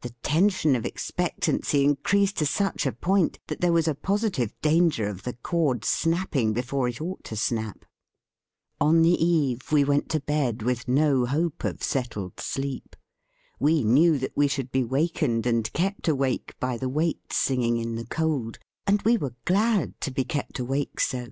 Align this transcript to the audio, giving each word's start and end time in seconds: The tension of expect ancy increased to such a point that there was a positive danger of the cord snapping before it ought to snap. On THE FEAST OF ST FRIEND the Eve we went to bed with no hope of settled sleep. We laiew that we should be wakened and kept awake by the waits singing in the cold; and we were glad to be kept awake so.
The 0.00 0.10
tension 0.24 0.74
of 0.74 0.84
expect 0.84 1.42
ancy 1.42 1.84
increased 1.84 2.36
to 2.38 2.44
such 2.46 2.86
a 2.86 2.90
point 2.92 3.38
that 3.46 3.60
there 3.60 3.70
was 3.72 3.86
a 3.86 3.94
positive 3.94 4.52
danger 4.60 5.06
of 5.06 5.22
the 5.22 5.34
cord 5.44 5.84
snapping 5.84 6.52
before 6.52 6.88
it 6.88 7.00
ought 7.00 7.22
to 7.22 7.36
snap. 7.36 7.84
On 8.80 9.02
THE 9.02 9.14
FEAST 9.16 9.22
OF 9.22 9.22
ST 9.22 9.26
FRIEND 9.28 9.30
the 9.30 9.32
Eve 9.66 9.72
we 9.72 9.84
went 9.84 10.08
to 10.08 10.20
bed 10.22 10.62
with 10.62 10.88
no 10.88 11.24
hope 11.24 11.62
of 11.62 11.84
settled 11.84 12.40
sleep. 12.40 12.96
We 13.60 13.84
laiew 13.84 14.18
that 14.18 14.36
we 14.36 14.48
should 14.48 14.72
be 14.72 14.82
wakened 14.82 15.46
and 15.46 15.72
kept 15.72 16.08
awake 16.08 16.54
by 16.58 16.76
the 16.76 16.88
waits 16.88 17.36
singing 17.36 17.76
in 17.78 17.94
the 17.94 18.06
cold; 18.06 18.58
and 18.88 19.00
we 19.02 19.16
were 19.16 19.36
glad 19.44 20.00
to 20.00 20.10
be 20.10 20.24
kept 20.24 20.58
awake 20.58 20.98
so. 20.98 21.28